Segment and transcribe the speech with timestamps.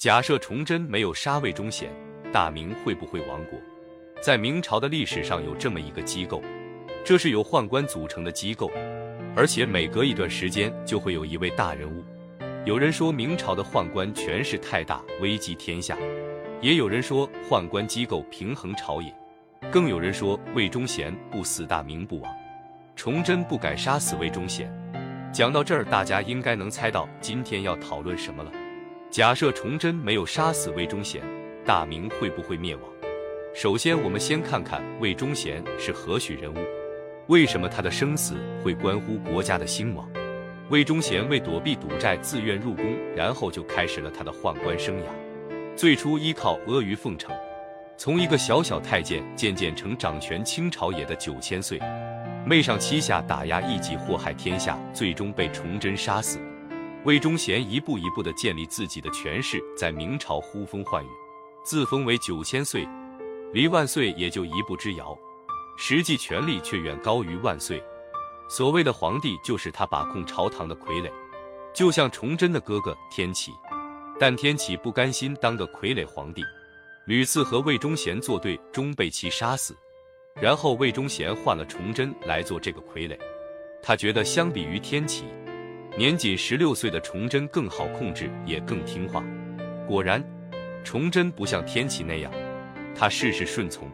[0.00, 1.90] 假设崇祯没有杀魏忠贤，
[2.32, 3.60] 大明会不会亡国？
[4.22, 6.42] 在明朝的历史上有这么一个机构，
[7.04, 8.70] 这是由宦官组成的机构，
[9.36, 12.02] 而且每隔一段时间就会有一位大人物。
[12.64, 15.94] 有人说明朝的宦官权势太大，危及天下；
[16.62, 19.12] 也有人说宦官机构平衡朝野；
[19.70, 22.34] 更有人说魏忠贤不死，大明不亡。
[22.96, 24.72] 崇祯不敢杀死魏忠贤。
[25.30, 28.50] 讲到这儿，大家应该能猜到今天要讨论什么了。
[29.10, 31.20] 假设崇祯没有杀死魏忠贤，
[31.66, 32.84] 大明会不会灭亡？
[33.52, 36.58] 首先，我们先看看魏忠贤是何许人物，
[37.26, 40.08] 为什么他的生死会关乎国家的兴亡？
[40.68, 45.74] 魏忠贤为躲避赌债，自愿入宫，然后就开始了他的宦官生涯。
[45.74, 47.34] 最初依靠阿谀奉承，
[47.96, 51.80] 从一个小小太监，渐渐成掌权清朝野的九千岁，
[52.46, 56.38] 媚上欺下，打压异己，祸害天下，最终被崇祯杀死。
[57.04, 61.08] 魏忠贤一步一步地建立自己的权势，在明朝呼风唤雨，
[61.64, 62.86] 自封为九千岁，
[63.54, 65.16] 离万岁也就一步之遥，
[65.78, 67.82] 实际权力却远高于万岁。
[68.50, 71.10] 所谓的皇帝，就是他把控朝堂的傀儡，
[71.72, 73.50] 就像崇祯的哥哥天启，
[74.18, 76.42] 但天启不甘心当个傀儡皇帝，
[77.06, 79.74] 屡次和魏忠贤作对，终被其杀死。
[80.34, 83.18] 然后魏忠贤换了崇祯来做这个傀儡，
[83.82, 85.24] 他觉得相比于天启。
[85.98, 89.24] 年仅十六岁的崇祯更好控制，也更听话。
[89.86, 90.24] 果然，
[90.84, 92.32] 崇祯不像天启那样，
[92.94, 93.90] 他事事顺从，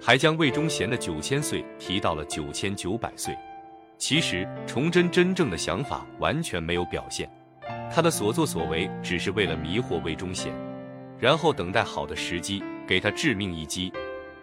[0.00, 3.34] 还将魏忠贤的九千岁提到了九千九百岁。
[3.96, 7.30] 其实，崇祯真正的想法完全没有表现，
[7.90, 10.52] 他的所作所为只是为了迷惑魏忠贤，
[11.18, 13.92] 然后等待好的时机给他致命一击。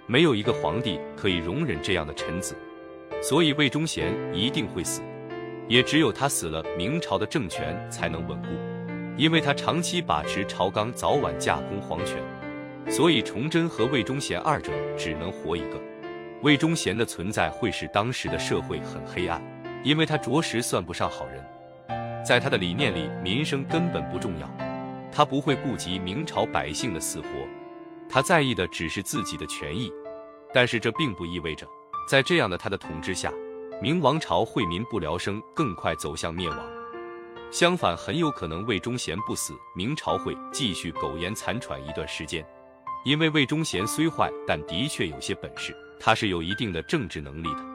[0.07, 2.55] 没有一个皇帝可以容忍这样的臣子，
[3.21, 5.01] 所以魏忠贤一定会死。
[5.67, 8.47] 也只有他死了，明朝的政权才能稳固，
[9.17, 12.17] 因为他长期把持朝纲，早晚架空皇权，
[12.89, 15.81] 所以崇祯和魏忠贤二者只能活一个。
[16.41, 19.41] 魏忠贤的存在会使当时的社会很黑暗，
[19.83, 24.47] 因为他着实算不上好人，在他的理念里，民生根本不重要，
[25.11, 27.27] 他不会顾及明朝百姓的死活，
[28.07, 29.91] 他在意的只是自己的权益。
[30.53, 31.65] 但是这并不意味着，
[32.07, 33.33] 在这样的他的统治下。
[33.81, 36.59] 明王朝会民不聊生，更快走向灭亡。
[37.51, 42.45] 相反，很有可能魏忠贤不死，明朝会继续苟延残喘一段时间。
[43.03, 47.65] 因为魏忠贤虽坏，但的确有些本事，他是有一定的政治能力的，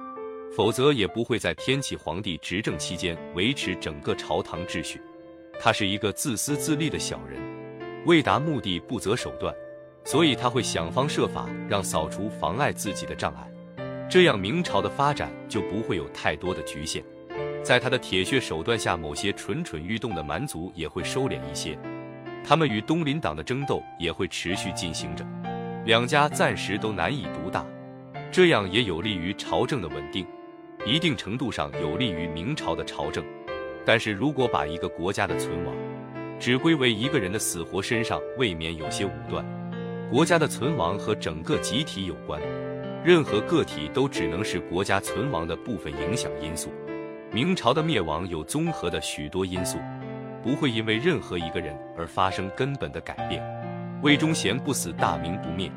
[0.57, 5.01] 否则也不会在天启皇帝执政期间维持整个朝堂秩序。
[5.61, 7.39] 他是一个自私自利的小人，
[8.07, 9.55] 为达目的不择手段，
[10.05, 13.47] 所以他会想方设法让扫除妨碍自己的障碍。
[14.11, 17.01] 这样，明朝的发展就不会有太多的局限。
[17.63, 21.79] 在他的铁血手段下，某些蠢蠢欲动的蛮族也会收敛一些，
[22.45, 25.25] 他们与东林党的争斗也会持续进行着，
[25.87, 27.65] 两家暂时都难以独大。
[28.33, 30.27] 这样也有利于朝政的稳定，
[30.85, 33.25] 一定程度上有利于明朝的朝政。
[33.87, 35.73] 但是如果把一个国家的存亡
[36.41, 39.45] 只归为一个人的死活身上，未免有些武断。
[40.11, 42.43] 国家的存亡和整个集体有关。
[43.03, 46.71] 任何个体都只能是国家存亡的部分影响因素。
[47.33, 49.79] 明朝的灭亡有综合的许多因素，
[50.43, 53.43] 不会因为任何一个人而发生根本的改变。
[54.03, 55.71] 魏忠贤不死，大明不灭，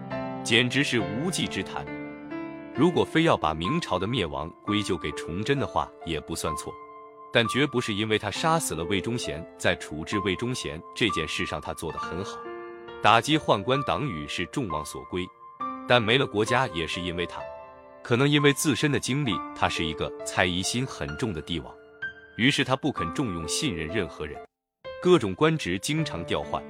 [0.44, 1.86] 简直是无稽之谈。
[2.76, 6.74] 如果非要把明朝的灭亡归咎给崇祯的话，也不算错，
[7.32, 12.38] 但绝不是因为他杀死了魏忠贤，在处置魏忠贤这件事上他做得很好。
[13.02, 15.26] 打击宦官党羽是众望所归。
[15.88, 17.42] 但没了国家也是因为他，
[18.02, 21.74] 可能因为自身的经历，他是一个猜疑心很重的帝王，
[22.38, 24.40] 于是他不肯重用信任任何人，
[25.02, 26.64] 各种官职经常调换，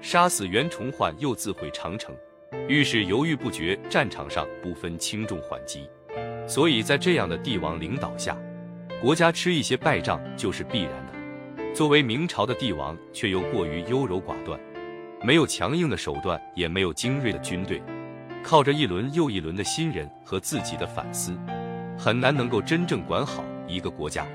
[0.00, 2.14] 杀死袁崇焕又自毁长城，
[2.68, 5.88] 遇事犹豫不决，战场上不分轻重缓急，
[6.46, 8.36] 所以在这样的帝王领导下，
[9.00, 11.74] 国家吃一些败仗就是必然的。
[11.74, 14.58] 作为明朝的帝王，却又过于优柔寡断，
[15.22, 17.80] 没有强硬的手段，也没有精锐的军队。
[18.42, 21.36] 靠着一轮又一轮的新人和自己的反思，
[21.96, 24.26] 很难能够真正管好一个国家。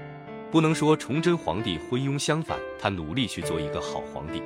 [0.51, 4.41] 不能说崇祯皇帝昏庸，相反，他努力去做一个好皇帝。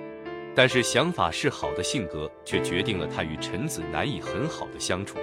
[0.55, 5.17] 但是想法是好的，性格却决定了他与臣子难以很好的相处。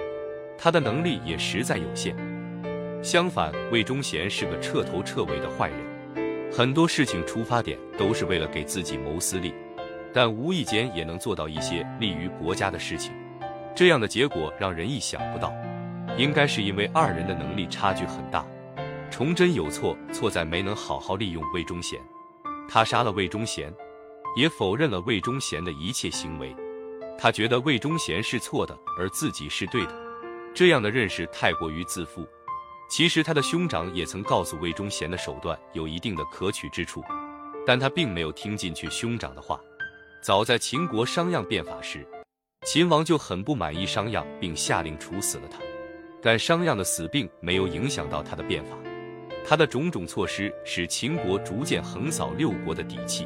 [0.57, 2.15] 他的能力也实在有限。
[3.03, 9.53] 相反，魏忠贤是个彻头彻尾的坏人，很多事情出发点都是为了给自己谋私利，
[10.13, 13.11] 但无意间也能做到一些利于国家的事情。
[13.77, 15.53] 这样的结果让人意想不到，
[16.17, 18.43] 应该是因为二人的能力差距很大。
[19.11, 22.01] 崇祯有错，错在没能好好利用魏忠贤。
[22.67, 23.71] 他杀了魏忠贤，
[24.35, 26.55] 也否认了魏忠贤的一切行为。
[27.19, 29.93] 他觉得魏忠贤是错的，而自己是对的。
[30.55, 32.27] 这样的认识太过于自负。
[32.89, 37.03] 其实他的兄长也曾告诉魏忠贤的手段有一定的可取之处，
[37.63, 39.59] 但他并没有听进去兄长的话。
[40.19, 42.03] 早在秦国商鞅变法时，
[42.65, 45.57] 秦王就很不满意商鞅，并下令处死了他。
[46.21, 48.75] 但商鞅的死并没有影响到他的变法。
[49.45, 53.25] 他的种种措施使秦国逐渐横扫六国的底气。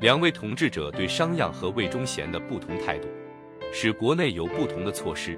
[0.00, 3.08] 两位统治者对商鞅和魏忠贤的不同态度，
[3.72, 5.36] 使国内有不同的措施。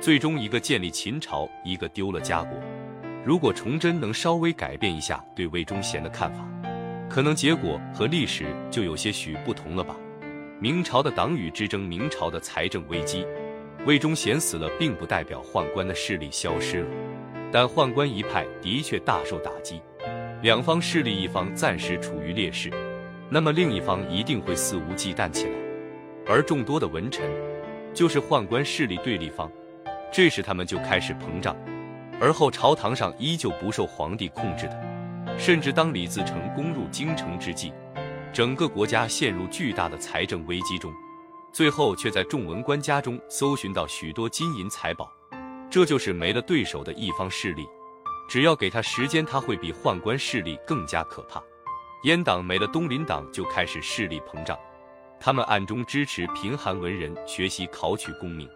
[0.00, 2.58] 最终，一个建立秦朝，一个丢了家国。
[3.24, 6.44] 如果崇祯能稍微改变一下对魏忠贤的看法，
[7.08, 9.94] 可能结果和历史就有些许不同了吧。
[10.62, 13.26] 明朝的党羽之争，明朝的财政危机，
[13.84, 16.86] 魏忠贤死了，并不代表宦官的势力消失了。
[17.50, 19.82] 但宦官一派的确大受打击，
[20.40, 22.70] 两方势力一方暂时处于劣势，
[23.28, 25.52] 那么另一方一定会肆无忌惮起来，
[26.28, 27.28] 而众多的文臣
[27.92, 29.50] 就是宦官势力对立方，
[30.12, 31.56] 这时他们就开始膨胀，
[32.20, 34.80] 而后朝堂上依旧不受皇帝控制的，
[35.36, 37.72] 甚至当李自成攻入京城之际，
[38.32, 40.90] 整个国家陷入巨大的财政危机中，
[41.52, 45.12] 最后却在众文官家中搜寻到许多金银财宝。
[45.70, 47.66] 这就是没了对手的一方势力，
[48.30, 51.42] 只要给他时间，他会比宦官势力更加可怕。
[52.04, 54.58] 阉党没了东林党就开始势力膨胀，
[55.20, 58.48] 他们暗中支持贫寒文人学习考取功名，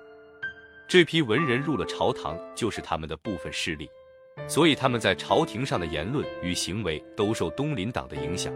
[0.89, 3.91] 这批文人入了朝堂就是他们的部分势力，
[4.49, 8.51] 所以他们在朝廷上的言论与行为都受东林党的影响。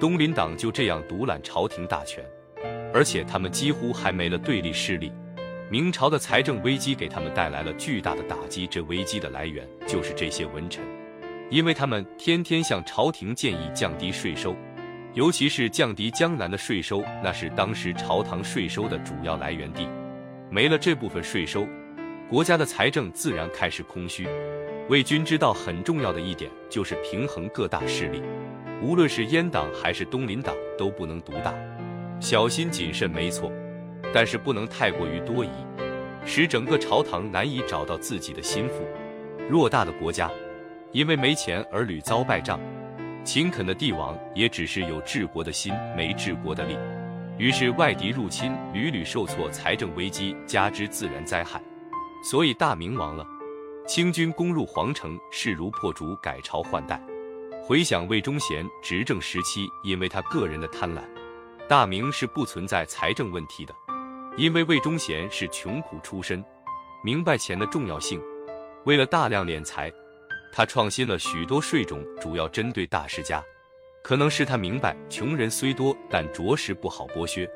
[0.00, 2.24] 东林党就这样独揽朝廷大权，
[2.94, 5.12] 而且他们几乎还没了对立势力。
[5.70, 10.82] 明朝的财政危机给他们带来了巨大的打击，这危机的来源就是这些文臣，
[11.50, 14.56] 因为他们天天向朝廷建议降低税收，
[15.12, 19.86] 尤其是降低江南的税收，那是当时朝堂税收的主要来源地。
[20.50, 21.68] 没了这部分税收，
[22.26, 24.26] 国家的财政自然开始空虚。
[24.88, 28.22] 魏军知道很重要的一点就是平衡各大势力，
[28.82, 31.54] 无论是阉党还是东林党都不能独大，
[32.18, 33.52] 小心谨慎没错。
[34.12, 35.50] 但是不能太过于多疑，
[36.24, 38.84] 使整个朝堂难以找到自己的心腹。
[39.48, 40.28] 偌大的国家，
[40.90, 42.58] 因为没钱而屡遭败仗，
[43.22, 46.76] 勤恳的帝王也只是有治国的心，没治国的力。
[47.38, 51.60] 于是外敌入侵，屡屡受挫，财政危机加之自然灾害，
[52.28, 53.24] 所以大明亡了。
[53.86, 57.00] 清军攻入皇城，势如破竹，改朝换代。
[57.62, 61.02] 回想魏忠贤执政时期，因为他个人的贪婪，
[61.68, 63.74] 大明是不存在财政问题的。
[64.36, 66.42] 因为魏忠贤是穷苦出身，
[67.04, 68.20] 明白钱的重要性，
[68.84, 69.92] 为了大量敛财，
[70.52, 73.42] 他创新了许多税种，主要针对大世家。
[74.02, 77.48] 可能是他明白穷人虽多，但着实不好剥削，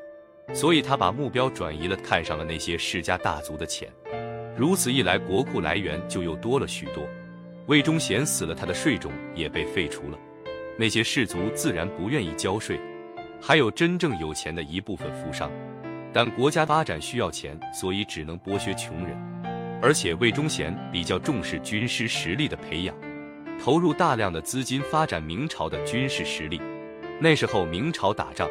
[0.53, 3.91] 所以他把目标转移了，看上了那些世家大族的钱。
[4.55, 7.03] 如此一来，国库来源就又多了许多。
[7.67, 10.19] 魏忠贤死了，他的税种也被废除了，
[10.77, 12.79] 那些士族自然不愿意交税，
[13.41, 15.51] 还有真正有钱的一部分富商。
[16.13, 19.17] 但国家发展需要钱，所以只能剥削穷人。
[19.81, 22.95] 而且魏忠贤比较重视军师实力的培养，
[23.59, 26.61] 投入大量的资金发展明朝的军事实力。
[27.19, 28.47] 那时候明朝打仗，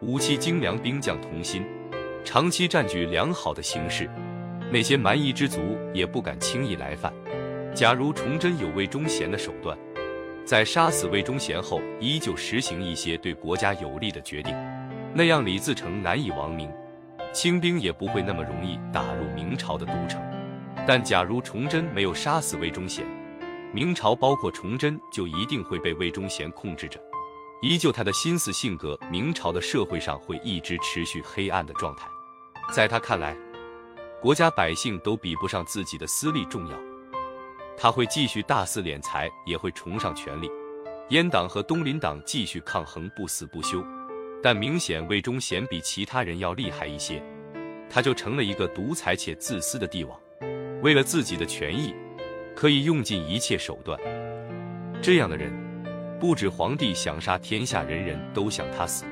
[0.00, 1.64] 武器精良，兵将同心，
[2.24, 4.08] 长期占据良好的形势，
[4.70, 7.12] 那些蛮夷之族也不敢轻易来犯。
[7.74, 9.76] 假如崇祯有魏忠贤的手段，
[10.46, 14.54] 在杀死魏忠贤后，依旧实行一些对国家有利的决定，
[15.12, 16.70] 那样李自成难以亡明。
[17.32, 20.22] 清兵也不会那么容易打入明朝的都城，
[20.86, 23.04] 但假如崇祯没有杀死魏忠贤，
[23.72, 27.00] 明朝包括崇祯就一定会被魏忠贤控制着，
[27.60, 32.06] 依旧他的心思性格，明朝的社会上会一直持续黑暗的状态。
[32.72, 33.36] 在他看来，
[34.22, 36.78] 国家百姓都比不上自己的私利重要，
[37.76, 40.50] 他会继续大肆敛财，也会崇尚权力。
[41.10, 43.84] 阉党和东林党继续抗衡，不死不休。
[44.42, 47.22] 但明显魏忠贤比其他人要厉害一些，
[47.88, 50.18] 他就成了一个独裁且自私的帝王，
[50.82, 51.94] 为了自己的权益，
[52.54, 53.98] 可以用尽一切手段。
[55.00, 55.50] 这样的人，
[56.20, 59.04] 不止皇帝想杀，天下人人都想他死。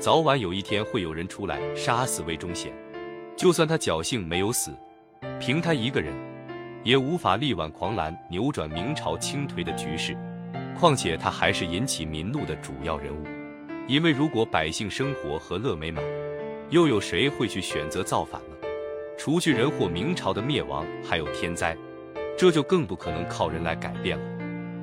[0.00, 2.72] 早晚有一天会有人出来杀死魏忠贤，
[3.36, 4.72] 就算他侥幸没有死，
[5.38, 6.12] 凭他一个人，
[6.84, 10.14] 也无法力挽狂澜，扭转明朝倾颓的局势。
[10.78, 13.24] 况且他还是引起民怒的主要人物。
[13.88, 16.04] 因为如果百姓生活和乐美满，
[16.68, 18.56] 又有谁会去选择造反呢？
[19.16, 21.76] 除去人祸，明朝的灭亡还有天灾，
[22.36, 24.24] 这就更不可能靠人来改变了。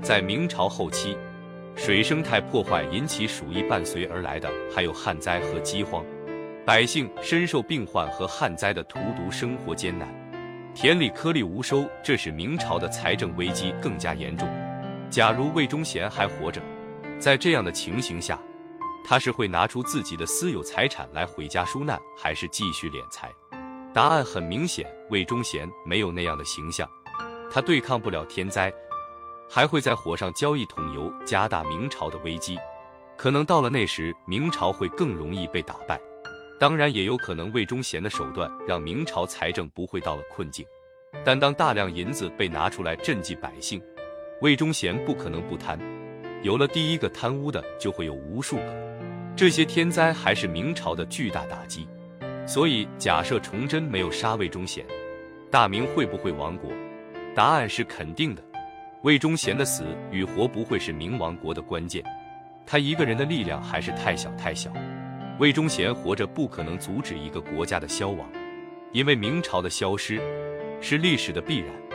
[0.02, 1.16] 在明朝后期，
[1.76, 6.04] 水生态破坏引起鼠疫，伴随而来的还有旱灾和饥荒，
[6.66, 10.08] 百姓深受病患和旱灾的荼毒，生活艰难，
[10.74, 14.48] 田里颗粒无收，这使明朝的财政危机更加严重。
[15.10, 16.62] 假如魏忠贤还活着，
[17.20, 18.40] 在这样的情形下，
[19.04, 23.30] 他是会拿出自己的私有财产来回家纾难，还是继续敛财？
[23.94, 26.90] 答案很明显，魏忠贤没有那样的形象，
[27.52, 28.74] 他对抗不了天灾。
[29.50, 32.58] 还会在火上浇一桶油，加大明朝的危机。
[33.18, 36.00] 可能到了那时，明朝会更容易被打败。
[36.62, 40.64] 当然，也有可能魏忠贤的手段让明朝财政不会到了困境。
[41.26, 43.82] 但当大量银子被拿出来赈济百姓，
[44.42, 45.80] 魏忠贤不可能不贪。
[46.44, 49.02] 有了第一个贪污的，就会有无数个。
[49.36, 51.88] 这些天灾还是明朝的巨大打击。
[52.46, 54.86] 所以，假设崇祯没有杀魏忠贤，
[55.50, 56.72] 大明会不会亡国？
[57.34, 58.44] 答案是肯定的。
[59.02, 62.04] 魏忠贤的死与活不会是明亡国的关键，
[62.68, 64.72] 他一个人的力量还是太小太小。
[65.42, 68.32] 魏忠贤活着不可能阻止一个国家的消亡，
[68.92, 70.22] 因为明朝的消失
[70.80, 71.91] 是历史的必然。